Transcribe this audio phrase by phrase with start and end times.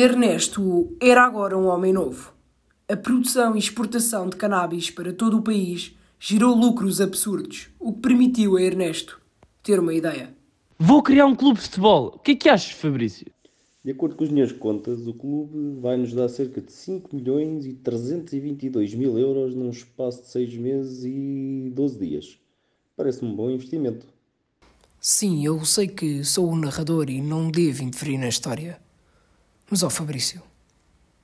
[0.00, 2.34] Ernesto era agora um homem novo.
[2.86, 8.00] A produção e exportação de cannabis para todo o país gerou lucros absurdos, o que
[8.00, 9.18] permitiu a Ernesto
[9.62, 10.34] ter uma ideia.
[10.78, 12.12] Vou criar um clube de futebol.
[12.14, 13.26] O que é que achas, Fabrício?
[13.82, 17.64] De acordo com as minhas contas, o clube vai nos dar cerca de 5 milhões
[17.64, 22.38] e 322 mil euros num espaço de 6 meses e 12 dias.
[22.94, 24.06] Parece-me um bom investimento.
[25.00, 28.84] Sim, eu sei que sou o narrador e não devo interferir na história.
[29.68, 30.40] Mas, ó Fabrício,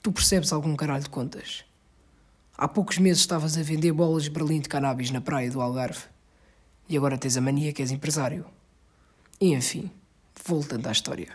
[0.00, 1.64] tu percebes algum caralho de contas?
[2.56, 6.04] Há poucos meses estavas a vender bolas de Berlim de cannabis na praia do Algarve.
[6.88, 8.44] E agora tens a mania que és empresário.
[9.40, 9.90] E enfim,
[10.44, 11.28] voltando à história.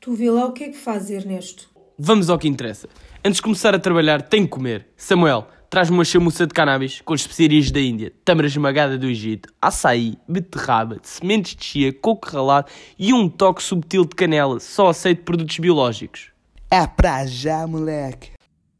[0.00, 1.68] Tu vê lá o que é que faz, Ernesto.
[1.98, 2.88] Vamos ao que interessa.
[3.22, 4.88] Antes de começar a trabalhar, tenho que comer.
[4.96, 10.18] Samuel, traz-me uma chamuça de cannabis com especiarias da Índia, tâmara esmagada do Egito, açaí,
[10.26, 14.58] beterraba, sementes de chia, coco ralado e um toque subtil de canela.
[14.58, 16.30] Só aceito produtos biológicos.
[16.72, 18.30] É pra já, moleque.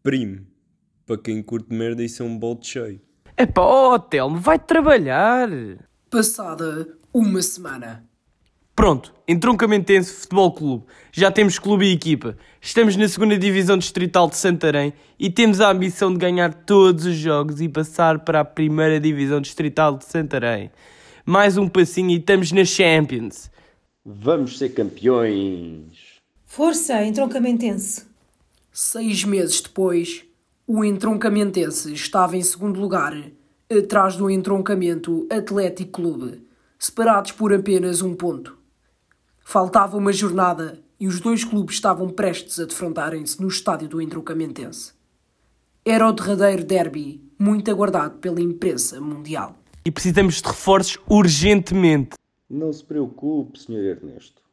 [0.00, 0.46] Primo,
[1.04, 3.00] para quem curte merda, isso é um balde cheio.
[3.36, 5.48] Epá, ó oh, Telmo, vai trabalhar.
[6.08, 8.04] Passada uma semana.
[8.76, 10.84] Pronto, Entroncamentense Futebol Clube.
[11.10, 12.36] Já temos clube e equipa.
[12.60, 17.16] Estamos na segunda divisão distrital de Santarém e temos a ambição de ganhar todos os
[17.16, 20.70] jogos e passar para a primeira divisão distrital de Santarém.
[21.26, 23.50] Mais um passinho e estamos na Champions.
[24.04, 26.09] Vamos ser campeões!
[26.52, 28.06] Força, entroncamentense!
[28.72, 30.24] Seis meses depois,
[30.66, 33.14] o entroncamentense estava em segundo lugar,
[33.70, 36.44] atrás do entroncamento Atlético Clube,
[36.76, 38.58] separados por apenas um ponto.
[39.44, 44.92] Faltava uma jornada e os dois clubes estavam prestes a defrontarem-se no estádio do Entroncamentense.
[45.84, 49.54] Era o derradeiro derby, muito aguardado pela imprensa mundial.
[49.84, 52.16] E precisamos de reforços urgentemente.
[52.50, 53.84] Não se preocupe, Sr.
[53.84, 54.49] Ernesto.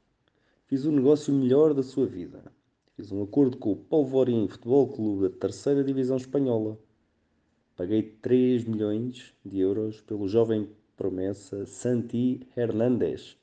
[0.68, 2.44] Fiz o negócio melhor da sua vida.
[2.98, 6.78] Fiz um acordo com o Polvorim Futebol Clube da terceira Divisão Espanhola.
[7.78, 13.38] Paguei 3 milhões de euros pelo jovem promessa Santi Hernández.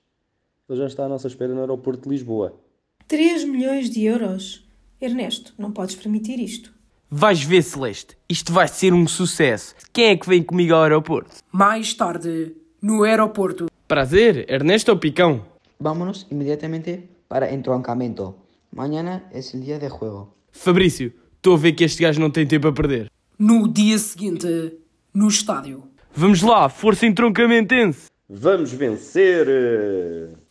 [0.69, 2.61] Ele já está à nossa espera no aeroporto de Lisboa.
[3.09, 4.69] 3 milhões de euros?
[5.01, 6.75] Ernesto, não podes permitir isto.
[7.11, 8.19] Vais ver, Celeste.
[8.29, 9.75] Isto vai ser um sucesso.
[9.95, 11.37] Quem é que vem comigo ao aeroporto?
[11.51, 13.71] Mais tarde, no aeroporto.
[13.89, 15.47] Prazer, Ernesto ou Picão?
[15.81, 18.37] Vámonos inmediatamente para entroncamento.
[18.73, 20.35] Mañana es el día de juego.
[20.51, 23.11] Fabrício, estou a ver que este gajo não tem tempo a perder.
[23.39, 24.79] No dia seguinte,
[25.13, 25.89] no estádio.
[26.15, 28.07] Vamos lá, força entroncamentense!
[28.29, 29.47] Vamos vencer!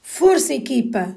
[0.01, 1.15] Força, equipa!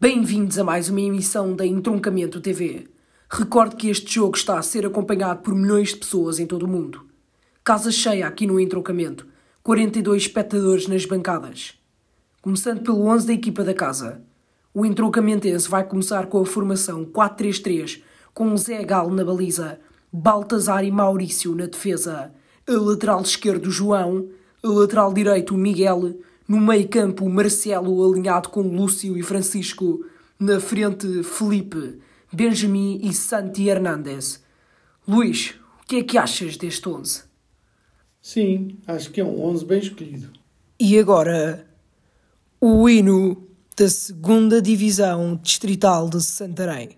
[0.00, 2.86] Bem-vindos a mais uma emissão da Entroncamento TV.
[3.28, 6.68] Recordo que este jogo está a ser acompanhado por milhões de pessoas em todo o
[6.68, 7.06] mundo.
[7.64, 9.26] Casa cheia aqui no Entroncamento,
[9.62, 11.74] 42 espectadores nas bancadas.
[12.40, 14.22] Começando pelo 11 da equipa da casa.
[14.78, 18.00] O Entroncamentense vai começar com a formação 4-3-3,
[18.32, 19.80] com Zé Galo na baliza,
[20.12, 22.32] Baltazar e Maurício na defesa,
[22.64, 24.28] a lateral esquerdo João,
[24.62, 30.06] a lateral direito Miguel, no meio campo Marcelo alinhado com Lúcio e Francisco,
[30.38, 31.98] na frente Felipe,
[32.32, 34.44] Benjamin e Santi Hernandes.
[35.08, 37.24] Luís, o que é que achas deste 11?
[38.22, 40.28] Sim, acho que é um 11 bem escolhido.
[40.78, 41.66] E agora,
[42.60, 46.97] o hino da segunda Divisão Distrital de Santarém.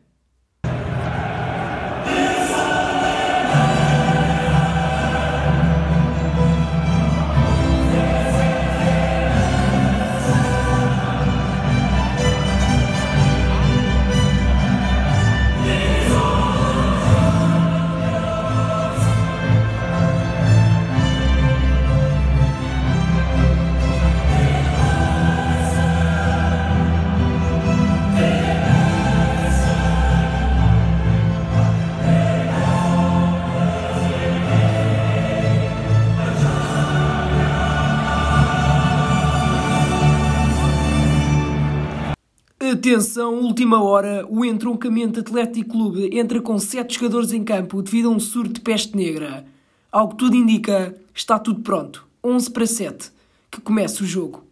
[42.81, 48.11] Atenção, última hora, o Entroncamento Atlético Clube entra com sete jogadores em campo devido a
[48.11, 49.45] um surto de peste negra.
[49.93, 52.09] Ao que tudo indica, está tudo pronto.
[52.25, 53.11] 11 para 7.
[53.51, 54.43] Que comece o jogo.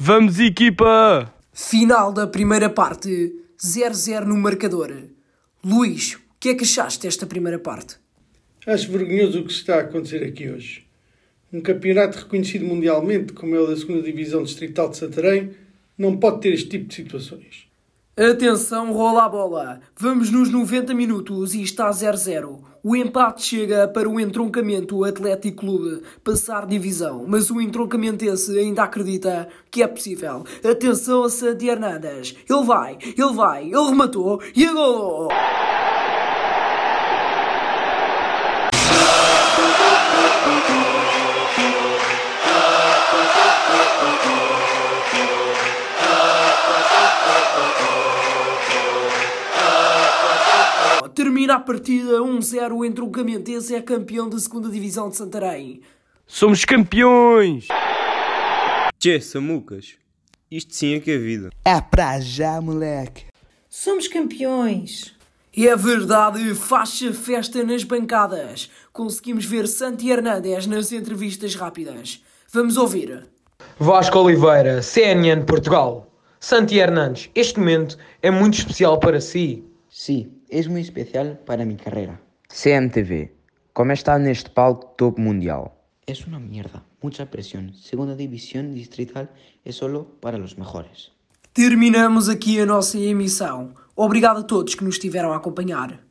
[0.00, 1.30] Vamos, equipa!
[1.52, 3.34] Final da primeira parte.
[3.62, 4.94] 0-0 no marcador.
[5.62, 7.96] Luís, o que é que achaste desta primeira parte?
[8.66, 10.86] Acho vergonhoso o que está a acontecer aqui hoje.
[11.52, 15.50] Um campeonato reconhecido mundialmente, como é o da 2 Divisão Distrital de Santarém,
[15.98, 17.66] não pode ter este tipo de situações.
[18.18, 19.80] Atenção, rola a bola.
[19.94, 22.60] Vamos nos 90 minutos e está 0-0.
[22.82, 29.46] O empate chega para o entroncamento Atlético Clube passar divisão, mas o entroncamentense ainda acredita
[29.70, 30.46] que é possível.
[30.64, 32.34] Atenção a Santi Hernandes.
[32.48, 35.28] Ele vai, ele vai, ele rematou e agolou.
[51.46, 55.80] Termina a partida 1-0 o entroncamentense é campeão da segunda divisão de Santarém.
[56.26, 57.68] Somos campeões!
[58.98, 59.94] Tchê, Samucas.
[60.50, 61.50] Isto sim é que é vida.
[61.64, 63.26] É pra já, moleque.
[63.70, 65.14] Somos campeões.
[65.56, 68.68] É verdade, faz-se festa nas bancadas.
[68.92, 72.24] Conseguimos ver Santi Hernandes nas entrevistas rápidas.
[72.52, 73.24] Vamos ouvir.
[73.78, 76.12] Vasco Oliveira, CNN Portugal.
[76.40, 79.62] Santi Hernandes, este momento é muito especial para si.
[79.88, 82.20] Sí, es muy especial para mi carrera.
[82.48, 83.30] CMTV,
[83.72, 85.72] como está neste palco top mundial?
[86.06, 87.74] Es una mierda, mucha presión.
[87.74, 89.30] Segunda división distrital
[89.64, 91.12] es solo para los mejores.
[91.52, 93.72] Terminamos aqui a nossa emissão.
[93.96, 96.04] Obrigado a todos que nos estiveram a acompanhar.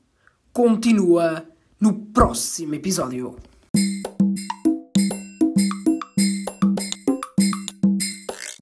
[0.51, 1.45] Continua
[1.79, 3.35] no próximo episódio.